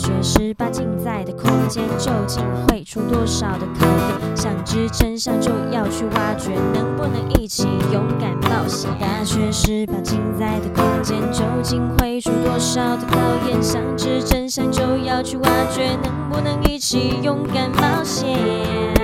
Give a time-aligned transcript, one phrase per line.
[0.00, 4.34] 大学十八禁在的空间究竟会出多少的考验？
[4.34, 8.90] 想知真相就要去挖掘，能不能一起勇敢冒险？
[8.98, 13.62] 大学十八禁在的空间究竟会出多少的考验？
[13.62, 18.99] 想知真相就要去挖掘，能不能一起勇敢冒险？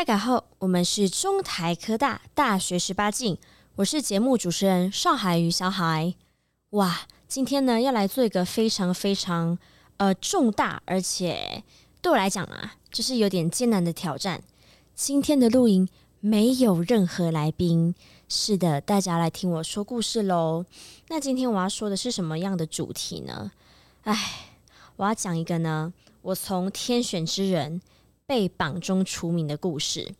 [0.00, 3.36] 太改后，我们是中台科大大学十八禁，
[3.74, 6.14] 我是节目主持人邵海与小海。
[6.70, 9.58] 哇，今天呢要来做一个非常非常
[9.98, 11.62] 呃重大，而且
[12.00, 14.42] 对我来讲啊，就是有点艰难的挑战。
[14.94, 15.86] 今天的录音
[16.20, 17.94] 没有任何来宾，
[18.26, 20.64] 是的，大家来听我说故事喽。
[21.08, 23.52] 那今天我要说的是什么样的主题呢？
[24.04, 24.16] 哎，
[24.96, 27.82] 我要讲一个呢，我从天选之人。
[28.30, 30.14] 被榜中除名的故事。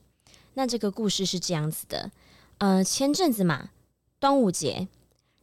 [0.55, 2.11] 那这个故事是这样子的，
[2.59, 3.71] 呃，前阵子嘛，
[4.19, 4.89] 端午节，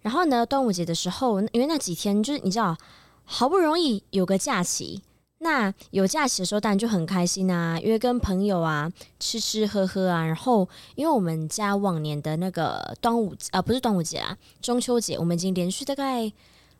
[0.01, 2.75] 然后呢，端午节的时候，因为那几天就是你知道，
[3.23, 5.01] 好不容易有个假期，
[5.37, 16.33] 那有假期的时候当然就很开心啊，约跟朋友啊吃吃喝喝啊，然后因为我们家往年的那个端午啊，不是端午节啊，中秋节，我们已经连续大概。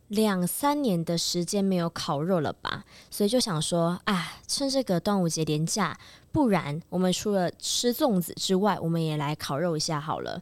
[0.07, 5.99] 两三年的时间没有烤肉了吧，所以就想说，啊，趁这个端午节连假，
[6.31, 10.41] 不然我们除了吃粽子之外，我们也来烤肉一下好了。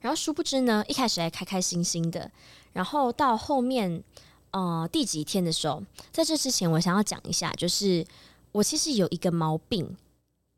[0.00, 2.30] 然后殊不知呢，一开始还开开心心的，
[2.74, 4.04] 然后到后面，
[4.50, 8.06] 呃，第几天的时候，在这之前，我想要讲一下，就是
[8.52, 9.96] 我其实有一个毛病，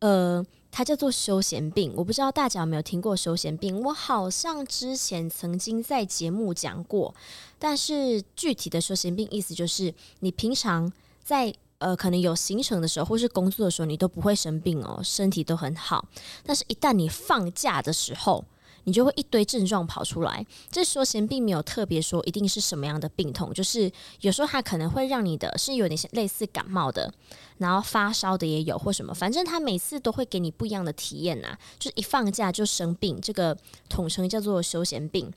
[0.01, 0.45] 呃。
[0.77, 3.81] 它叫做休闲病，我不知道大家有没有听过休闲病。
[3.81, 7.15] 我好像之前曾经在节目讲过，
[7.59, 10.93] 但是具体的休闲病意思就是，你平常
[11.25, 16.07] 在呃可能有行程的时候，或是工作的时候，你都不会生病哦，身体都很好。
[16.45, 18.45] 但是，一旦你放假的时候，
[18.85, 20.45] 你就会一堆症状跑出来。
[20.71, 23.91] 这休闲并没有特别说一定是什么样的病痛，就是
[24.21, 27.11] 有时候它可能会让你的是有点像类似感冒的，
[27.59, 31.59] 然后发烧的也有或什么，反正他每次都会给你不一样的体验呐、啊。
[31.79, 33.57] 就是一放假就生病，这个
[33.89, 35.33] 统称叫做休闲病。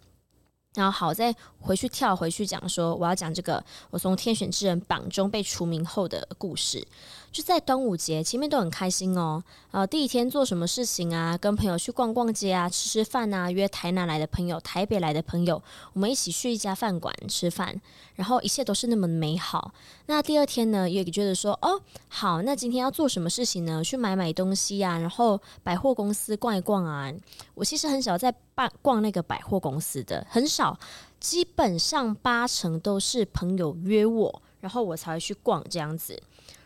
[0.75, 6.87] 然后好，再回去跳回去讲说，我要讲这个我从天选之人榜中被除名后的故事。
[7.31, 11.37] 就在端午节前面都很开心哦，呃，第一天做什么事情啊？
[11.37, 15.61] 跟朋友去逛逛街啊，吃吃饭啊，约台南来的朋友、台北来的朋友，
[15.93, 17.79] 我们一起去一家饭馆吃饭，
[18.15, 19.71] 然后一切都是那么美好。
[20.07, 23.83] 那第二天呢，也觉得说，哦，好，那今天要做什么事情呢？
[23.83, 27.11] 去买买东西啊，然后百货公司逛一逛啊。
[27.53, 30.77] 我其实很少在办逛那个百货公司的，很少，
[31.17, 36.21] 基本上八成都是朋友约我，然后我才会去逛这样子。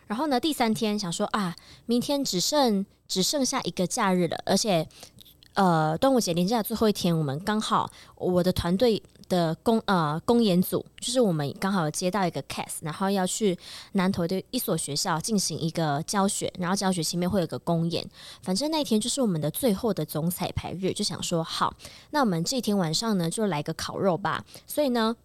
[0.08, 1.56] 然后呢，第三天想说啊，
[1.86, 4.88] 明天只剩只剩下一个假日了，而且，
[5.54, 13.58] 呃，端午节连假最后一天，我们刚好我的团队的公呃公演组，就是我们刚好接到一个 case，然后要去
[13.94, 18.08] 南投的一所学校进行一个教学，然后教学前面会有个公演，
[18.42, 21.74] 反正那一天就是我们的最后的总彩排日，就想说好，
[22.12, 25.16] 那我们这天晚上呢就来个烤肉吧，所以呢。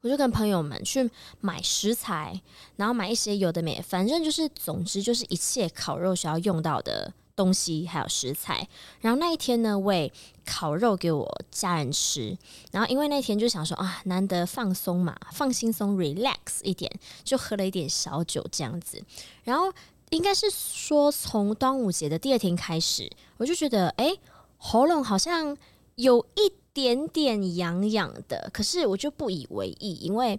[0.00, 1.10] 我就跟朋友们去
[1.40, 2.38] 买食材，
[2.76, 8.68] 然后买一些有的没，反正就是，总之就是一切烤肉需要用到的东西，还有食材。
[9.00, 10.12] 然后那一天呢，喂
[10.44, 12.36] 烤肉给我家人吃。
[12.72, 16.90] 然后因为那天就想说啊，难得放松嘛，放轻松，relax 一点，
[17.22, 19.02] 就喝了一点小酒这样子。
[19.44, 19.72] 然后
[20.10, 24.16] 应该是说，从端午节的第二天开始，我就觉得哎，
[24.58, 25.56] 喉咙好像
[25.96, 26.52] 有一。
[26.74, 30.36] 点点痒痒的，可是我就不以为意，因为，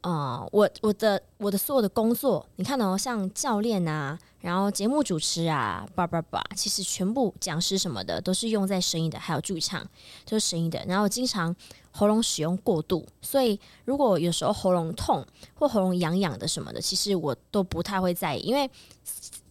[0.00, 9.84] 呃，我我的我的所有的工作，你看哦，像教练啊，然后节目主持啊，叭叭叭，其实全部讲师什么的都是用在声音的，还有驻唱
[10.24, 11.54] 都是声音的，然后经常
[11.90, 18.70] 喉咙使用过度，所以如果有时候喉咙痛或喉咙痒痒的什么的，其实我都不太会在意，因为。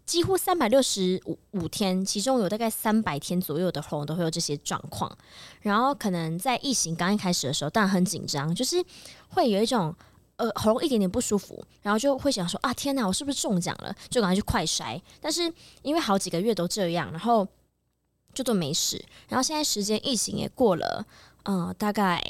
[0.07, 5.11] 几乎三百六十五五天，其中有大概三百天左右的喉咙都会有这些状况。
[5.59, 8.81] 然后可能在疫情刚一开始的时候，当然很紧张，就是
[9.27, 9.93] 会有一种
[10.37, 13.95] 呃喉咙一点点不舒服，然后就会想说啊天哪，我是不是中奖了？
[14.09, 14.99] 就赶快去快筛。
[15.19, 15.51] 但是
[15.81, 17.47] 因为好几个月都这样，然后
[18.33, 19.03] 就都没事。
[19.27, 21.05] 然后现在时间疫情也过了，
[21.43, 22.23] 嗯、呃，大概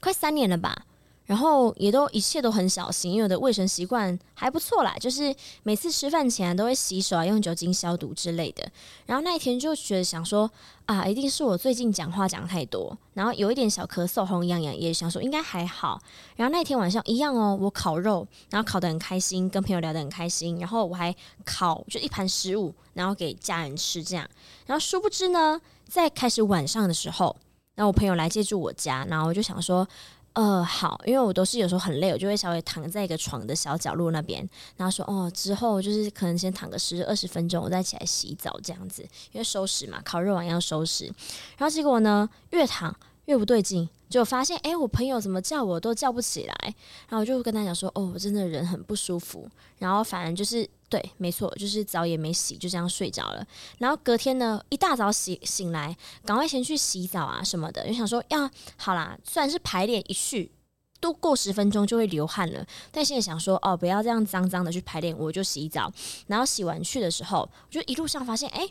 [0.00, 0.84] 快三年了吧。
[1.26, 8.70] 然后也都一切都很小心，因为我的卫生习惯还不错啦，就是每次吃饭前都会洗手啊，用酒精消毒之类的。
[9.06, 10.50] 然后那一天就觉得想说
[10.84, 15.98] 啊，一定是我最近讲话讲太多，然后有一点小咳嗽，喉咙痒痒，也想说应该还好。
[16.36, 24.28] 然后那天晚上一样哦，我烤肉，然后烤得很开心，跟朋友聊得很开心，然后我还烤就一盘食物，然后给家人吃这样。
[24.66, 27.34] 然后殊不知呢，在开始晚上的时候，
[27.76, 29.88] 然后我朋友来借住我家，然后我就想说。
[30.34, 34.46] 呃，好，因为我都是有时候很累，我就会稍微躺在一个床的小角落那边，
[34.76, 41.06] 然后说哦，之后就是可能先躺个十二十分钟，我再起来洗澡这样子，因为收拾嘛，烤肉完要收拾。
[41.56, 42.94] 然后结果呢，越躺
[43.26, 43.88] 越不对劲。
[44.14, 46.54] 就发现，哎、我朋友怎么叫我都叫不起来，
[47.08, 49.50] 然后我就跟他讲说，哦，我真的人很不舒服，
[49.80, 53.44] 然后反正就是对，没错，就是澡也没洗，就这样睡着了。
[53.78, 60.52] 然后隔天呢，一大早醒醒来，赶快先去洗澡啊什么的，就想说，呀，好啦，虽然是排练一去，
[61.00, 65.92] 都过十分钟就会流汗了，但现在想说，哦，不要这样脏脏的去排练，我就洗澡。
[66.28, 68.68] 然后洗完去的时候，我就一路上发现，哎、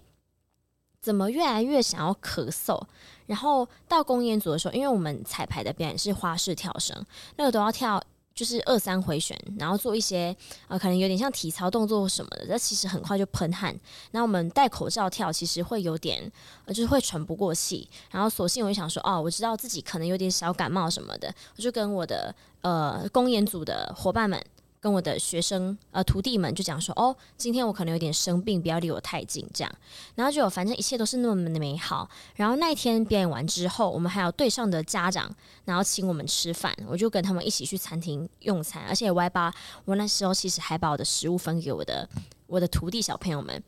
[1.03, 2.81] 怎么越来越想要咳嗽？
[3.27, 7.05] 然后到公演组的时候，因为我们彩排的表演是花式跳绳，
[7.35, 8.01] 那个都要跳
[8.33, 10.35] 就是二三回旋，然后做一些
[10.67, 13.77] 呃可能有点像体操动作什么的，这其实很快就喷汗。
[14.11, 16.31] 那我们戴口罩跳，其实会有点
[16.65, 17.87] 呃就是会喘不过气。
[18.09, 24.41] 然后索性我就想说，哦，我知道自己可能有点小感冒什么的，我就跟我的呃公演组的伙伴们。
[24.83, 29.73] 跟我的学生呃徒弟们就讲说，哦，今天我可能有点生病，不要离我太近，这样。
[30.15, 32.09] 然后就反正一切都是那么的美好。
[32.35, 35.33] 然后那一天表演完之后，我们还有队上的家长，
[35.63, 39.53] 然后请我们吃饭，我就跟他们一起去餐厅用餐，而且我还把
[39.85, 42.09] 我那时候其实还把我的食物分给我的
[42.47, 43.63] 我的徒弟小朋友们，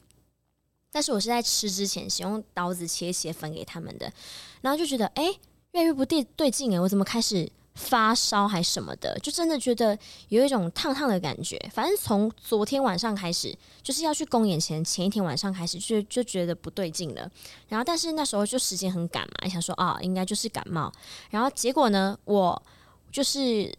[0.91, 4.11] 但是我是在吃之前先用刀子切切分给他们的，
[4.59, 5.23] 然后就觉得哎，
[5.71, 7.49] 越来越不对对劲哎，我怎么开始？
[7.75, 9.97] 发烧还什么的，就真的觉得
[10.29, 11.59] 有一种烫烫的感觉。
[11.73, 17.29] 反正从昨天晚上开始，就是要去公演前前一天晚上开始，就就觉得不对劲了。
[17.67, 20.91] 然后，但是那时候就时间很赶嘛，想说啊，应该就是感冒。
[21.29, 22.63] 然后结果呢，我
[23.11, 23.71] 就是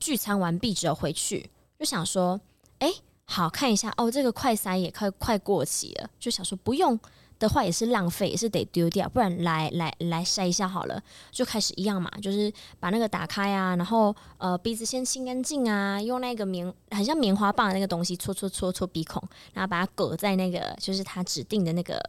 [0.00, 2.40] 聚餐完毕之后回去，就想说，
[2.78, 2.90] 哎，
[3.26, 6.98] 好看一下哦，这个快塞也快快过期了，就想说不用。
[7.42, 11.02] 的话也是浪费，也是得丢掉，不然来来来筛一下好了，
[11.32, 19.20] 就开始一样嘛，就是把那个打开啊，然后呃鼻子先清干净啊，用那个棉很像棉花棒的那个东西搓搓搓搓鼻孔，
[19.54, 22.00] 然后把它裹在那个就是它指定的那个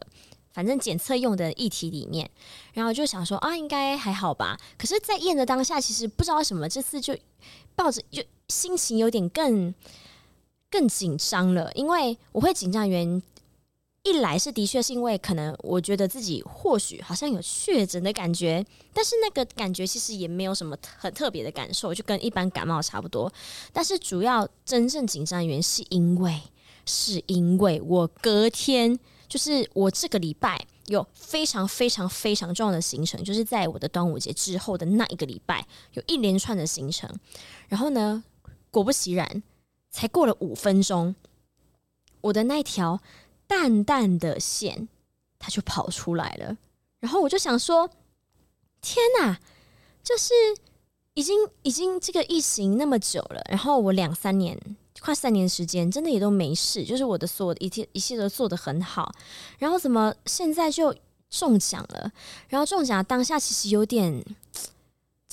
[0.52, 2.30] 反正检测用的液体里面，
[2.72, 7.18] 然后就想说啊应该还好吧，可是，在验的当下，其实不知道为什么这次就
[7.74, 9.74] 抱着就心情有点更
[10.70, 13.20] 更紧张了，因为我会紧张原因。
[14.06, 18.62] 一来是的确是因为可能我觉得自己或许好像有确诊的感觉，
[18.92, 23.32] 但是那个感觉其实也没有什么很特别的感受，就跟一般感冒差不多。
[23.72, 26.38] 但是主要真正紧张的原因是因为
[26.84, 37.08] 是因为我隔天就是我这个礼拜有非常非常非常重要的行程，就是在我的端午节之后的那一个礼拜有一连串的行程。
[37.68, 38.22] 然后呢，
[38.70, 39.42] 果不其然，
[39.90, 41.14] 才过了五分钟，
[42.20, 43.00] 我的那条。
[43.46, 44.88] 淡淡的线，
[45.38, 46.56] 它就跑出来了。
[47.00, 47.88] 然后我就想说
[48.80, 49.38] ：“天哪，
[50.02, 50.32] 就是
[51.14, 54.58] 已经已经这个疫情那么久了，然后我两三年
[55.00, 59.12] 快三年时间，真的也都没事，就是我的所有的一切一切都做得很好。
[59.58, 60.94] 然后怎么现在就
[61.28, 62.12] 中奖了？
[62.48, 64.24] 然后中奖当下其实有点。”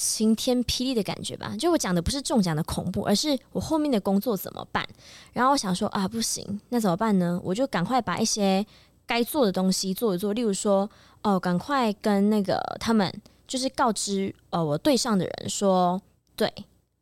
[0.04, 4.84] 晴天霹雳的感觉吧，就我讲的不是中奖的恐怖，而是我后面的工作怎么办？
[5.32, 7.40] 然后我想说啊，不行，那怎么办呢？
[7.44, 8.66] 我就赶快把一些
[9.06, 10.90] 该做的东西做一做，例如说，
[11.22, 13.14] 哦，赶快跟那个他们
[13.48, 16.02] 就是告知呃我对上的人说，
[16.36, 16.52] 对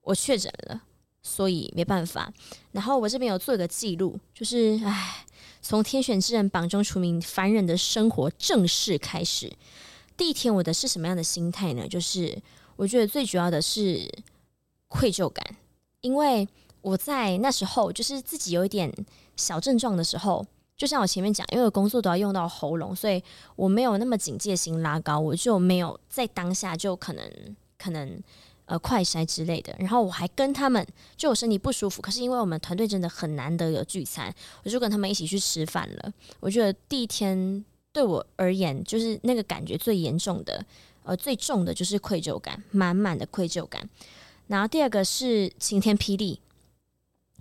[0.01, 0.81] 我确诊了，
[1.23, 2.29] 所以没办法。
[2.73, 5.25] 然后我这边有做一个记录，就是唉，
[5.61, 9.53] 从天选之人榜中除名，凡人的生活正式开始。
[10.17, 11.87] 第一天我的是什么样的心态呢？
[11.87, 12.37] 就是。
[12.79, 14.09] 我觉得最主要的是
[14.87, 15.45] 愧疚感，
[15.99, 16.47] 因为
[16.79, 18.89] 我在那时候就是自己有一点
[19.35, 20.45] 小症状的时候，
[20.77, 23.21] 就像我前面讲，因为工作都要用到喉咙，所以
[23.57, 28.17] 我没有那么警戒心拉高，我就没有在当下就可能可能
[28.63, 29.75] 呃快筛之类的。
[29.77, 34.33] 然后我还跟他们，就我身体不舒服，可是因为我们团队真的很难得有聚餐，
[34.63, 36.13] 我就跟他们一起去吃饭了。
[36.39, 40.65] 我觉得第一天对我而言，就是那个感觉最严重的。
[41.03, 43.89] 呃，最重的就是愧疚感，满满的愧疚感。
[44.47, 46.39] 然后第二个是晴天霹雳，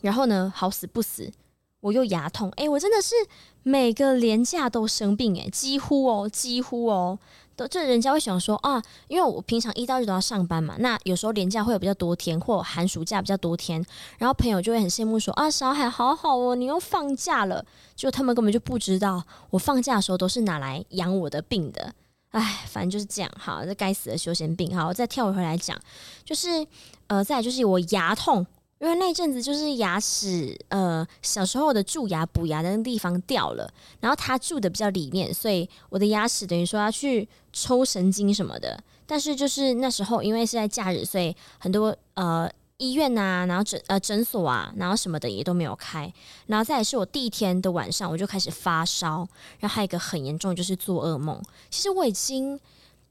[0.03, 1.33] 然后呢，好死不死，
[1.81, 2.50] 我又牙痛。
[2.57, 3.15] 诶，我真的是
[3.62, 7.19] 每个连假都生病，诶，几乎哦，几乎哦，
[7.57, 13.85] 都这人家会想说啊，因为我平常一到日都要上班嘛，那有时候连假会有比较多天，或寒暑假比较多天，
[14.19, 17.65] 然后朋友就会很羡慕说啊，小海好好哦，你又放假了，
[17.97, 21.95] 就他们根本就不知道我放假的时候都是拿来养我的病的，
[22.31, 23.31] 哎，反正就是这样。
[23.39, 24.77] 好，这该死的休闲病。
[24.77, 25.79] 好，我再跳回来讲，
[26.25, 26.67] 就是
[27.07, 28.47] 呃，再就是我牙痛。
[28.81, 33.69] 因为那阵子就是牙齿，呃，小时候的蛀牙补牙的地方掉了，
[33.99, 38.81] 然后它蛀的比较里面，所以我的牙齿等于说要去抽神经什么的。
[39.05, 46.13] 但是就是那时候因为是在假日，所以很多呃医院呐、然后诊呃诊所啊，然后什么的也都没有开。
[46.47, 51.43] 然后再来是我第一天的晚上，我就开始发烧，然后还有一个很严重就是做噩梦。
[51.71, 52.59] 其实我已经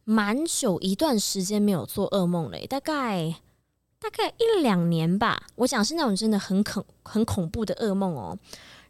[0.05, 3.35] 蛮久一段时间没有做噩梦了，大概。
[3.99, 8.37] 大概一两年吧，我讲是那种真的很恐很恐怖的噩梦哦，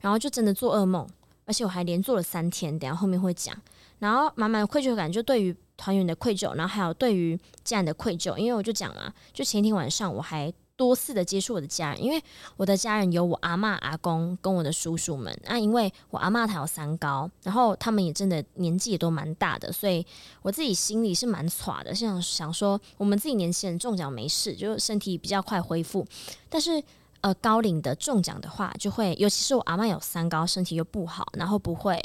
[0.02, 1.08] 然后就真的做噩梦，
[1.46, 3.56] 而且我还连做了三天，等下后面会讲，
[4.00, 10.54] 然后满满的愧疚感，就对于团员的愧疚，然后还有对于家人的愧疚，因为我就讲嘛，就前一天晚上我还。
[10.78, 12.24] 多次的接触我的家人，因为
[12.56, 15.36] 我的家人有我阿嬷、阿公跟我的叔叔们。
[15.44, 20.06] 那、因为我阿嬷她有三高，然后他们也真的年纪也都蛮大的，所以
[20.44, 26.06] 我自己心里是蛮垮的，想想说我们自己年轻人中奖没事，就身体比较快恢复。
[26.48, 26.82] 但是
[27.22, 32.00] 呃高龄的中奖的话，就会尤其是我阿嬷有三高，身体又不好，然后不会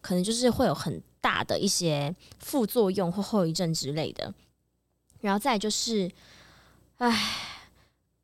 [0.00, 4.34] 可能就是会有很大的一些副作用或后遗症之类的。
[5.20, 6.10] 然后再就是，
[6.98, 7.52] 唉。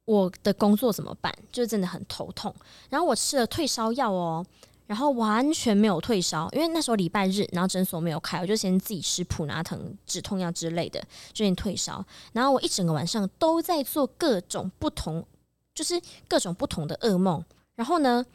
[0.05, 1.33] 我的工作怎么办？
[1.53, 2.55] 就真的很头痛。
[2.91, 4.45] 然后我吃了退烧药哦，
[4.87, 11.01] 然后完全没有退烧，因为那时候礼拜日，然后诊所没有开，我就先自己吃普拿疼止痛药之类的，
[11.33, 12.05] 就先退烧。
[12.33, 15.25] 然后我一整个晚上都在做各种不同，
[15.73, 17.45] 就是各种不同的噩梦。
[17.77, 18.27] 然后呢，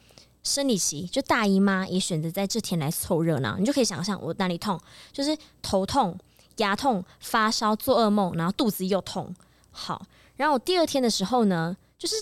[0.42, 3.58] 生理期就大姨妈也选择在这天来凑热闹。
[3.58, 4.80] 你就可以想象我哪里痛，
[5.12, 6.18] 就是头痛、
[6.56, 9.34] 牙痛、发烧、做噩梦，然后肚子又痛。
[9.70, 10.06] 好。
[10.38, 12.14] 然后我第二天的时候呢，就是，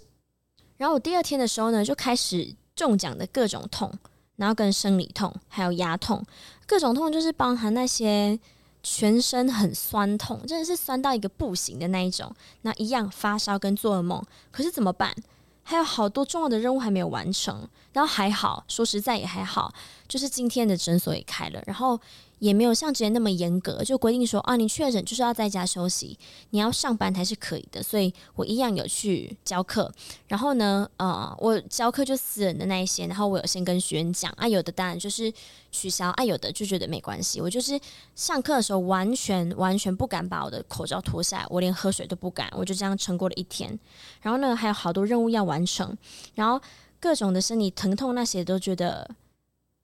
[0.78, 3.92] 然后我第二天的时候呢，就开始中奖的各种痛，
[4.36, 6.24] 然后跟生理痛，还有牙痛，
[6.66, 8.38] 各种痛就是包含那些
[8.82, 15.14] 全身很酸痛，真的是酸到一个不行的那一种，那一样发烧跟做噩梦，可是怎么办？
[15.62, 19.72] 还有好多重要的任务还没有完成，然后还好，说实在也还好，
[20.08, 22.00] 就是今天的诊所也开了，然后。
[22.38, 26.18] 也没有像之前那么严格，就规定说啊，你确诊就是要在家休息，
[26.50, 27.82] 你要上班还是可以的。
[27.82, 29.90] 所以我一样有去教课，
[30.28, 35.32] 然后呢，呃，我教课就私人的那一些，然后我有先跟学员讲啊，有的当然就是
[35.70, 37.40] 取消，啊，有的就觉得没关系。
[37.40, 37.80] 我就是
[38.14, 43.78] 上课的时候完全完全不敢把我的口罩脱下来，我连喝水都不敢，我就这样撑过了一天。
[44.20, 45.96] 然后呢，还有好多任务要完成，
[46.34, 46.60] 然后
[47.00, 49.10] 各种的身体疼痛那些都觉得，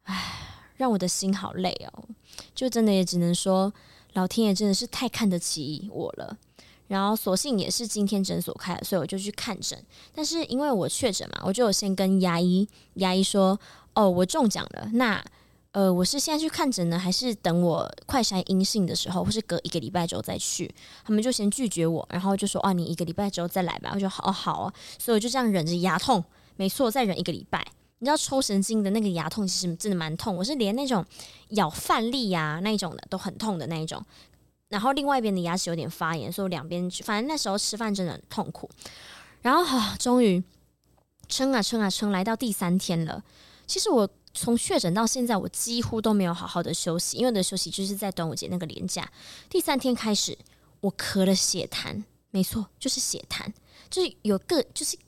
[0.03, 0.49] 唉。
[0.79, 2.05] 让我的心好累哦，
[2.55, 3.73] 就真的也只能说，
[4.15, 6.37] 老天爷真的是太看得起我了。
[6.89, 9.83] 然后索性也是今天诊所开了，所以我就去看诊。
[10.15, 13.59] 但是因为我确诊嘛，我就先跟牙医，牙医说
[13.95, 14.91] ：“哦，我中奖了。
[14.93, 15.25] 那
[15.71, 20.71] 呃，我是现在去看诊呢，还是等我快筛阴性的时候，或是隔一个礼拜之后再去？”
[21.03, 26.23] 他们就先拒绝我，然后就说：“哦，你一个礼拜之后再来吧。”我就好好哦，所以我就这样忍着牙痛，
[26.57, 27.67] 没错，再忍一个礼拜。
[28.03, 30.37] 你知道抽神经的那个牙痛，其实真的蛮痛。
[30.37, 31.07] 我是连那种
[31.51, 34.05] 咬饭粒呀、啊、那种的都很痛的那一种。
[34.71, 38.69] 然后另外一边的牙齿有点发炎，所以两边反正那时候吃饭真的很痛苦。
[39.43, 40.43] 然后哈，终于
[41.29, 43.23] 撑啊撑啊撑，来到第三天了。
[43.69, 49.09] 其实我从确诊到现在，我几乎都没有好好的休息，因为我的休息就是在端午节那个连假。
[49.49, 50.37] 第三天开始，
[50.81, 53.47] 我咳了血痰，没错，就是血痰，
[53.89, 54.99] 就是有个就是。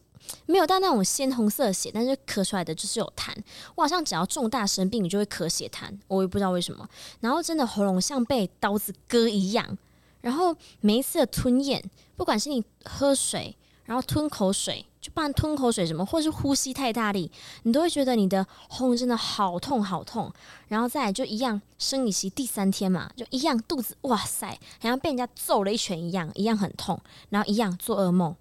[0.47, 3.33] 没有到那种鲜红色的血，但是咳出来的就是有痰。
[3.75, 6.89] 我好像只要重大生病，你就会咳血痰，我也不知道为什么。
[7.21, 9.79] 然后真的喉咙像被刀子割一样。
[10.21, 11.83] 然后每一次的吞咽，
[12.17, 13.55] 不管是你喝水，
[13.85, 17.31] 然后吞口水，就不然吞口水什么，或是呼吸太大力，
[17.65, 20.33] 你都会觉得你的喉咙真的好痛好痛。
[20.69, 24.49] 然后再来就一样，生理期第三天嘛，就一样肚子哇塞，
[24.81, 26.99] 好像被人家揍了一拳一样，一样很痛。
[27.29, 28.35] 然后一样做噩梦。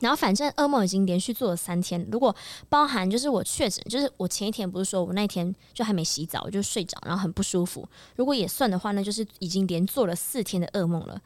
[0.00, 2.34] 然后反正噩梦已经连续做了三天，如果
[2.68, 7.88] 包含就是我确诊，就是我前一天不是说我那一天就还没洗澡我就睡着，然后很不舒服。
[8.16, 11.20] 如果也算的话，那就是已经连做了四天的噩梦了。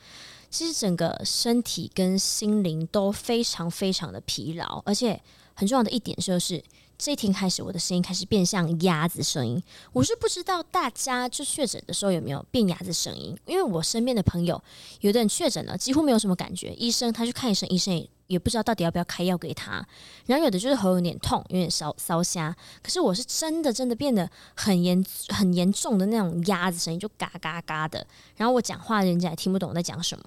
[0.50, 5.20] 其实整个身体跟心灵都非常非常的疲劳，而且
[5.54, 6.62] 很重要的一点就是
[6.96, 9.60] 这一天开始，我的声音开始变像鸭子声音。
[9.92, 14.62] 我是不知道大家就确诊的时候有没有变鸭子声音，因为我身边的朋友
[15.00, 16.72] 有的人确诊了，几乎没有什么感觉。
[16.74, 19.86] 医生他去看医生，医生也也不知道到底要不要开药给他。
[20.26, 22.56] 然后有的就是喉有点痛，有点烧烧瞎。
[22.82, 28.06] 可是我是真的真的变得很严很严重的那种鸭子声音，就嘎嘎嘎的。
[28.36, 30.24] 然后我讲话人家也听不懂我在讲什么，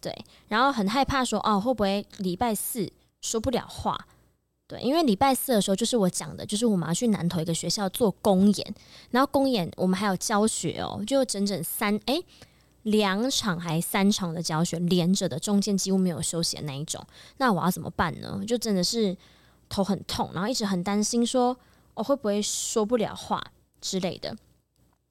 [0.00, 0.14] 对。
[0.48, 2.88] 然后很害怕说哦，会不会礼拜四
[3.22, 4.06] 说不了话？
[4.68, 8.74] 对，因为礼拜四的时候就是我讲的，就是我们要去南投一个学校做公演，
[9.12, 12.24] 然后公演我们还有教学哦，就整整三诶
[12.86, 17.04] 两场还三场的教学连着的，中间几乎没有休息的那一种。
[17.38, 18.40] 那我要怎么办呢？
[18.46, 19.16] 就真的是
[19.68, 21.56] 头很痛，然后一直很担心说
[21.94, 23.44] 我会不会说不了话
[23.80, 24.36] 之类的。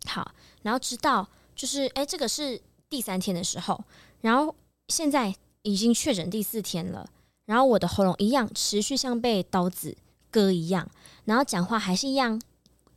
[0.05, 3.84] 好，然后直到就是诶，这个是第三天的时候，
[4.22, 4.55] 然后
[4.88, 7.10] 现在已经确诊第四天了。
[7.46, 9.98] 然后我的喉咙一样持续像被刀子
[10.32, 10.89] 割一样，
[11.25, 12.41] 然后讲话还是一样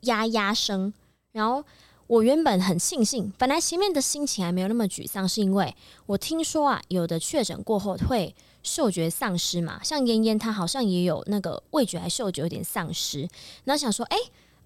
[0.02, 0.94] 压压声。
[1.32, 1.64] 然后
[2.08, 5.74] 我原本很庆幸，本来前面的心情还没有那么沮丧，是因为
[6.06, 13.28] 我听说啊，有的确诊过后会嗅觉丧失嘛，像妍妍她好像也有那个味觉还嗅觉有点丧失，
[13.64, 14.16] 然后想说，哎。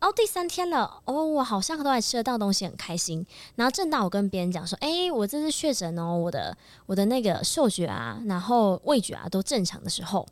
[0.04, 3.24] 哦，第三天了，哦，我好像都还吃得到东西，很开心。
[3.54, 10.26] 然后正当我跟别人讲说，诶，我这次确诊哦，我的我的那个嗅觉啊，然后味觉啊都正常的时候，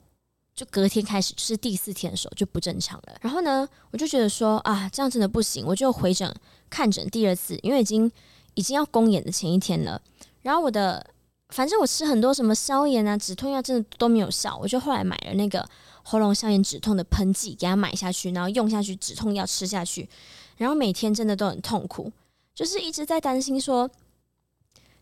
[0.60, 3.16] 就隔天开始，就是第四天的时候就不正常了。
[3.22, 6.30] 然后呢，我就觉得说啊，这样真的不行，我就回诊
[6.68, 8.12] 看诊第二次，因为已经
[8.52, 10.02] 已经要公演的前一天了。
[10.42, 11.06] 然后我的
[11.48, 15.66] 反正我吃很多什么消炎啊、止痛药，真的都没有效，我就后来买了那个。
[16.02, 20.08] 喉咙消炎止痛的喷剂给他买下去，然后用下去，止痛药吃下去，
[20.56, 22.10] 然后每天真的都很痛苦，
[22.54, 23.88] 就是一直在担心说，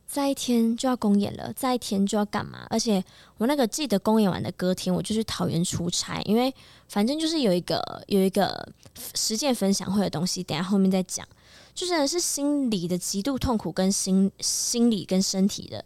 [0.09, 2.67] 再一天就要公演了，再一天就要干嘛？
[2.71, 3.05] 而且
[3.37, 6.53] 我那个记得公演完的隔天，我就去桃园出差，因为
[6.89, 8.67] 反正就是有一个有一个
[9.15, 11.29] 实践分享会的东西，等下后面再讲。
[11.75, 15.85] 就真的是心理的极度痛苦，跟心心理跟身体的。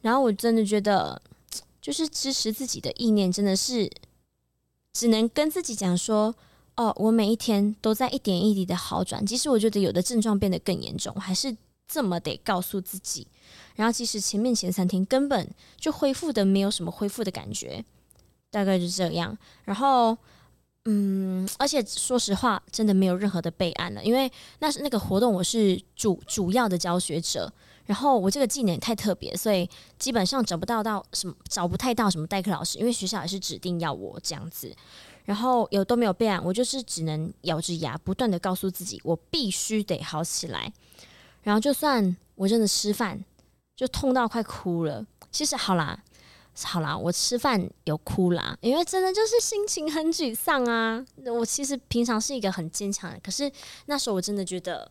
[0.00, 1.20] 然后我真的觉得，
[1.82, 3.90] 就是支持自己的意念真的是。
[4.94, 6.34] 只能跟自己讲说，
[6.74, 9.24] 哦，我每一天都在一点一滴的好转。
[9.24, 11.54] 即使我觉得有的症状变得更严重，还是
[11.88, 13.26] 这么得告诉自己。
[13.76, 17.84] 然后，即使前面前三天根本就恢复的没有什么恢复的感觉，
[18.50, 19.36] 大概就这样。
[19.64, 20.16] 然后，
[20.84, 27.52] 嗯，而且说实话，真的没有任何的备案了，因为那是那个活动，我是主主要的教学者。
[27.86, 29.66] 然后我这个技能也太特别，所以
[29.98, 34.76] 基本上找不到到什么，找不太到什么代课老师，因为学校也是指定要我这样子。
[35.24, 40.70] 然后有都没有备案，我就是只能咬着牙不断的告诉自己，我必须得好起来。
[41.48, 43.18] 然后就算我真的吃饭
[43.74, 45.98] 就痛到快哭了，其实好啦，
[46.62, 51.02] 好啦，我吃饭有哭啦，因为真的就是心情很沮丧啊。
[51.24, 53.50] 我其实平常是一个很坚强的，可是
[53.86, 54.90] 那时候我真的觉得。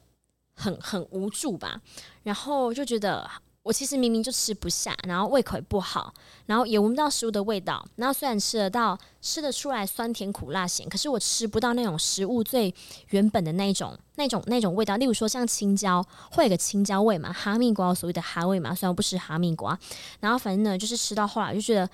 [0.60, 1.80] 很很无助吧，
[2.24, 3.30] 然后就觉得
[3.68, 6.14] 我其实明明就吃不下，然后胃口也不好，
[6.46, 7.86] 然后也闻不到食物的味道。
[7.98, 12.74] 然后虽然吃得到，吃得出来酸甜苦辣咸，可是我吃不到那种食物最
[13.10, 14.96] 原本的那种、那种、那种味道。
[14.96, 16.02] 例如说像青椒，
[16.32, 19.78] 会有个青椒味嘛，哈密瓜所谓的哈味嘛，虽然我不吃哈密瓜。
[20.22, 21.90] 然后反正呢，就是吃到后来就觉得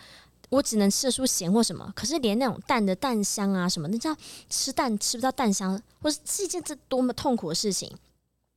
[0.50, 4.16] 我只能吃得出咸或什么，可是连那种蛋的蛋香啊什么，你知道
[4.48, 7.92] 吃蛋吃不到蛋香，或是是一件这多么痛苦的事情。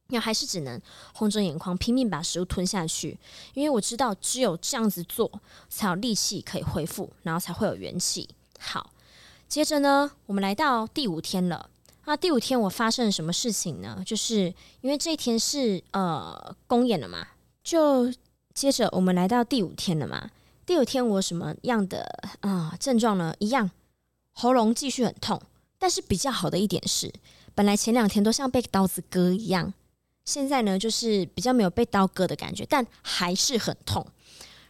[0.09, 0.81] 那还是只能
[1.15, 3.19] 红着眼眶拼命把食物吞下去，
[3.55, 5.31] 因为我知道只有这样子做
[5.69, 8.29] 才有力气可以恢复，然后才会有元气。
[8.59, 8.91] 好，
[9.49, 11.69] 接着呢，我们来到第五天了。
[12.05, 14.01] 那第五天我发生了什么事情呢？
[14.07, 17.27] 就是因为这一天是呃公演了嘛，
[17.65, 18.13] 就
[18.55, 20.31] 接着我们来到第五天了嘛。
[20.65, 22.07] 第五天我什么样的
[22.41, 23.35] 啊、症状呢？
[23.41, 23.69] 一样，
[24.33, 25.43] 喉咙继续很痛，
[25.79, 27.13] 但是比较好的一点是，
[27.57, 29.75] 本来前两天都像被刀子割一样。
[30.27, 34.07] 现在呢，就是比较没有被刀割的感觉，但还是很痛。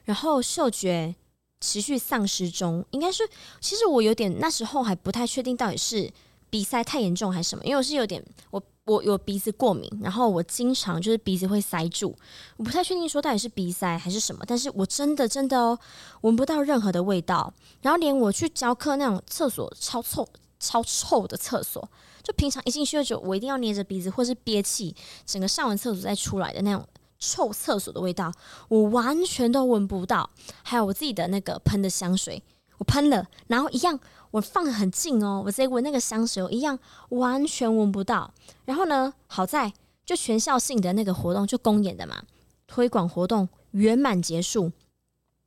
[0.04, 1.16] 然后嗅觉
[1.60, 3.28] 持续丧失中，应该是
[3.60, 6.08] 其实我有点那时候还不太确定到底是
[6.48, 12.14] 鼻塞太严重还是什么，因为我是有点我我有鼻子过敏，然后我经常就是鼻子会塞住，
[12.56, 15.78] 我不太确定说到底是鼻塞还是什么，但是我真的真的哦，
[16.20, 20.28] 闻不到任何的味道，然后连我去教课那种厕所超臭
[20.60, 21.88] 超臭的厕所。
[22.26, 24.92] 就平常一进去就我一定要捏着鼻子或是憋气，
[25.24, 26.84] 整个上完厕所再出来的那种
[27.20, 28.32] 臭厕所的味道，
[28.66, 30.28] 我完全都闻不到。
[30.64, 32.42] 还有我自己的那个喷的香水，
[32.78, 34.00] 我喷了，然后一样
[34.32, 36.76] 我放很近哦，我直接闻那个香水，我一样
[37.10, 38.34] 完全闻不到。
[38.64, 39.72] 然后呢，好在
[40.04, 42.24] 就全校性的那个活动就公演的嘛，
[42.66, 44.72] 推广活动圆满结束。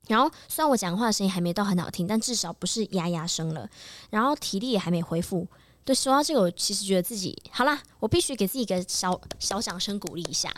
[0.08, 3.70] 然后虽然我讲话的声音还没到很好听，但至少不是哑哑声了。
[4.10, 5.46] 然后体力也还没恢复。
[5.86, 10.54] 对，说到这个，我其实觉得自己好啦，我必须给自己一个小小掌声鼓励一下。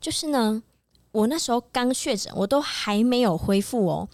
[0.00, 0.62] 就是呢，
[1.12, 4.08] 我那时候刚确诊，我都还没有恢复哦，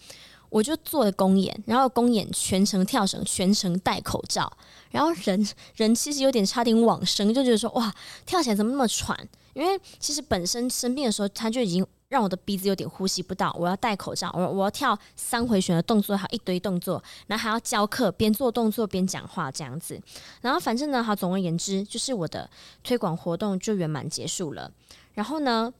[0.49, 4.51] 我就做了公演，然后公演全程跳绳，全程戴口罩，
[4.89, 7.93] 然后人人其实有点差点往生，就觉得说哇，
[8.25, 9.17] 跳起来怎么那么喘？
[9.53, 11.85] 因为其实本身生病的时候，他就已经。
[12.11, 19.97] 让我的鼻子有点呼吸不到，我要戴口罩，我我要跳三回旋的动作，还有一堆动作，然后还要教课，边做动作边讲话这样子。
[20.41, 22.49] 然后反正呢，好，总而言之，就是我的
[22.83, 24.69] 推广活动就圆满结束了。
[25.13, 25.73] 然后呢，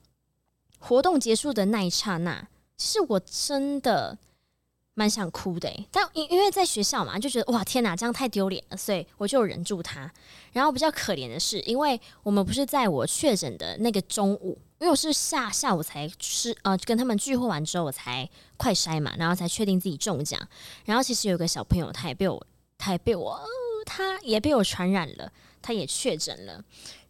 [0.78, 4.16] 活动结束的那一刹那，其实我真的。
[4.94, 10.12] 蛮想哭的，但因因为在学校嘛，就觉得哇天哪，这样太丢脸了，所以我就忍住它。
[10.52, 20.40] 然后比较可怜的是，因为我们不是在我确诊的那个中午，因为我是下下午才吃呃跟他们聚会完之后，我才快筛嘛，然后才确定自己中奖。
[20.84, 22.44] 然后其实有个小朋友，他也被我，
[22.76, 23.40] 他也被我，
[23.86, 26.60] 他也被我传染了，他也确诊了。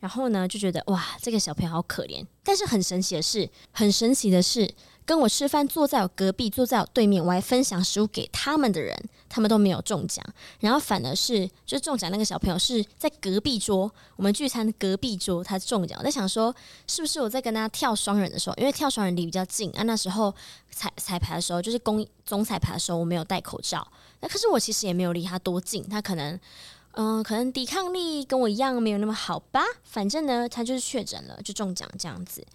[0.00, 2.22] 然后呢，就觉得哇，这个小朋友好可怜。
[2.42, 4.74] 但是很神奇的是，很神奇的是。
[5.04, 8.96] 跟我吃饭，坐在我隔壁，坐在我对面，我还分享食物给他们的人，
[9.32, 10.22] 他们都没有中奖。
[10.60, 15.98] 然后反而是，就中奖那个小朋友是在隔壁桌，我们聚餐隔壁桌他中奖。
[15.98, 16.54] 我在想说，
[16.86, 20.32] 是不是我在跟他跳双人的时候，因为跳双人离比较近啊，那时候
[20.70, 23.86] 彩彩排的时候，就是公总彩排的时候，我没有戴口罩。
[24.20, 26.38] 那可是我其实也没有离他多近，他可能，
[26.92, 29.62] 嗯、可能抵抗力跟我一样没有那么好吧。
[29.82, 32.46] 反正呢，他就是确诊了，就中奖这样子。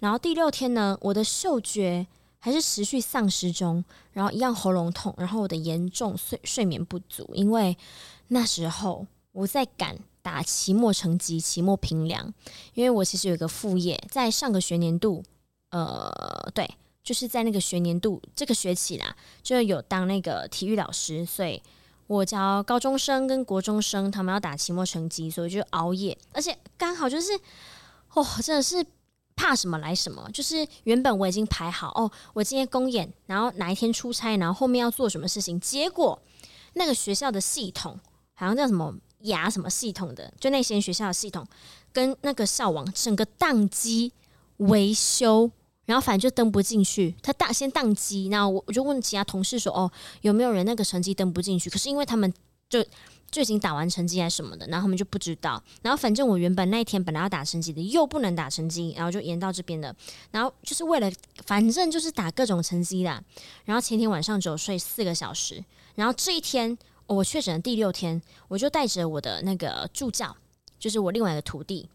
[0.00, 2.06] 然后第六天呢，我的嗅觉
[2.40, 7.76] 还是持续丧失中，然后一样喉咙痛，然后我的严重睡睡眠不足，因为
[8.28, 12.32] 那时候我在赶打期末成绩、期末评量，
[12.74, 15.24] 因为我其实有个副业，在上个学年度，
[15.70, 16.68] 呃，对，
[17.02, 21.60] 就是在那个学年度这个学期啦，就有当那个体育老师，所以
[22.06, 27.32] 我教高中生跟国中生，他们要打期末成绩，所以就熬夜，而且刚好就是，
[28.14, 28.86] 哦，真的是。
[29.38, 36.20] 怕什么来什么，就是原本我已经排好哦，我今天公演，然后哪一天出差，然后后面要做什么事情，结果
[36.74, 37.96] 那个学校的系统
[38.34, 41.46] 好像叫什么牙什么系统的，就那些学校的系统
[41.92, 44.12] 跟那个校网整个宕机
[44.56, 45.48] 维修，
[45.86, 49.88] 然后反正就登不进去，他大先宕机，然后我我就问其他同事说，哦，
[50.22, 51.70] 有没有人那个成绩登不进去？
[51.70, 52.34] 可是因为他们
[52.68, 52.84] 就。
[53.30, 55.62] 就已经打完成绩还是什么的，然后他们就不知道。
[55.82, 59.94] 然后反正我原本那一天本来要打成绩的，又不能打成绩，然后就延到这边的。
[60.30, 61.10] 然后就是为了，
[61.44, 63.22] 反正就是打各种成绩啦。
[63.64, 65.62] 然后前天晚上只有睡四个小时。
[65.94, 70.34] 然后这一天我确诊的第六天，我就带着我的那个助教，
[70.78, 71.88] 就是我另外一个徒弟，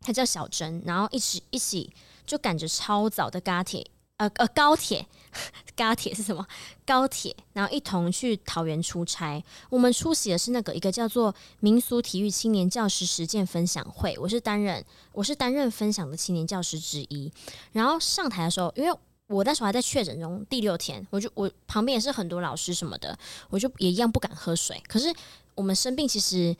[0.00, 1.92] 他叫小珍，然后一起一起
[2.26, 3.86] 就赶着超早的高铁。
[4.18, 5.06] 呃呃，高铁，
[5.76, 6.46] 高铁是什么？
[6.84, 9.42] 高铁，然后一同去桃园出差。
[9.70, 14.16] 我们出席的是那个一个叫做民俗体育青年教师实践分享会。
[14.18, 17.32] 我是担任，我是担任分享的青年教师之一。
[17.72, 23.16] 然后上台的时候，因为我那时候还在确诊中第六天，我就我旁边也是很多老师什么的，
[23.50, 24.82] 我就也一样不敢喝水。
[24.88, 25.14] 可是
[25.54, 26.56] 我们生病，其实。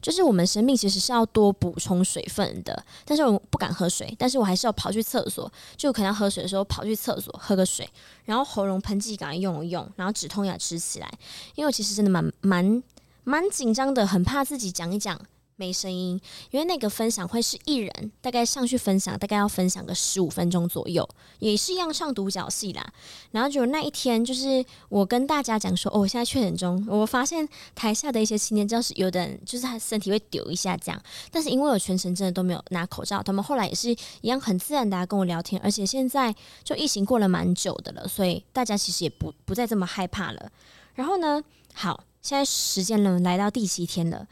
[0.00, 7.88] 就是我们生病其实是要多补充水分的，但是我不敢喝水，但是我还是要跑去厕所，就可能要喝水的时候跑去厕所喝个水，
[8.24, 11.10] 然后喉咙喷剂赶快用一用，然后止痛药吃起来，
[11.54, 12.82] 因为我其实真的蛮蛮
[13.24, 15.20] 蛮紧张的，很怕自己讲一讲。
[15.58, 16.18] 没声音，
[16.52, 21.06] 因为那个分享会是一人，大概上去分享，大概要分享个十五分钟左右，
[21.40, 22.92] 也是一样唱独角戏啦。
[23.32, 33.90] 然后就那一天，就是我跟大家讲说，哦，我现在确诊中，我发现台下的一些青年教师，有的人就是他身体会抖一下这样，但是因为我全程真的都没有拿口罩，他们后来也是
[34.20, 40.52] 一样很自然的跟我聊天，而且现在就疫情过了蛮久的了，所以大家其实也不不再这么害怕了。
[40.94, 41.42] 然后呢，
[41.74, 44.24] 好，现在时间呢来到第七天了。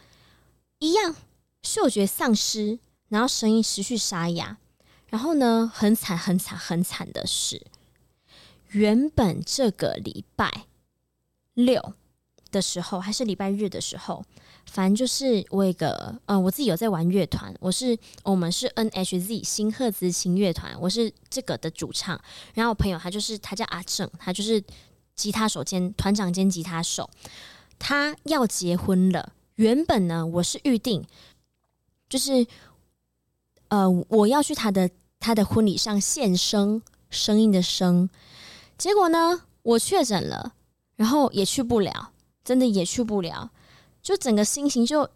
[0.79, 1.17] 一样，
[1.63, 4.59] 嗅觉丧失，然后声音持续沙哑，
[5.09, 7.67] 然后呢，很惨、很惨、很惨的是，
[8.69, 10.67] 原本这个礼拜
[11.55, 11.95] 六
[12.51, 14.23] 的时候，还是礼拜日的时候，
[14.67, 22.21] 反正就是我一个，嗯、呃，我自己有在玩乐团，我是我们是 NHZ 新赫兹轻乐团，我是这个的主唱，
[22.53, 24.63] 然后我朋友他就是他叫阿正，他就是
[25.15, 27.09] 吉他手兼团长兼吉他手，
[27.79, 29.33] 他要结婚了。
[29.57, 31.05] 原本呢，我是预定，
[32.09, 32.47] 就是，
[33.69, 38.09] 呃，我要去他的他的婚礼上献声，声音的声。
[38.77, 40.53] 结果呢，我确诊了，
[40.97, 42.13] 然后也去不了，
[42.45, 43.51] 真的也去不了，
[44.03, 45.09] 就整个心情就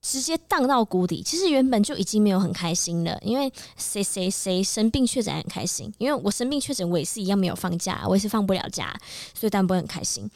[0.00, 1.20] 直接荡到谷底。
[1.20, 8.96] 其实原本就已经没有很开心了，因为谁谁谁生病确诊很开心，因为我生病确诊，我也是一样没有放假，我也是放不了假，
[9.34, 10.30] 所以当然不会很开心。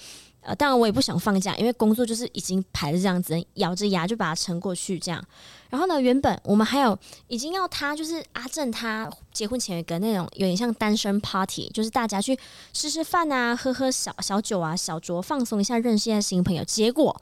[0.46, 5.24] 呃，当然我也不想放假，因为工作就是已经排了这样子，咬着牙就把它撑过去这样。
[5.70, 6.96] 然后呢，原本我们还有
[7.28, 12.38] 已经要他就是阿正他结婚前有一个那种有点像单身 party，就是大家去
[12.72, 16.62] 吃吃饭啊，喝喝小小酒啊，小酌放松一下，认识一下新朋友。
[16.62, 17.20] 结果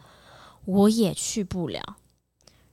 [0.64, 1.80] 我也去不了。